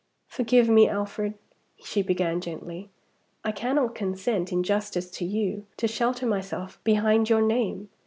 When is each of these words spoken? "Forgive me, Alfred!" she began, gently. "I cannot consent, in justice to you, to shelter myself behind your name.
"Forgive 0.25 0.67
me, 0.67 0.89
Alfred!" 0.89 1.35
she 1.83 2.01
began, 2.01 2.41
gently. 2.41 2.89
"I 3.43 3.51
cannot 3.51 3.93
consent, 3.93 4.51
in 4.51 4.63
justice 4.63 5.11
to 5.11 5.25
you, 5.25 5.67
to 5.77 5.87
shelter 5.87 6.25
myself 6.25 6.79
behind 6.83 7.29
your 7.29 7.43
name. 7.43 7.87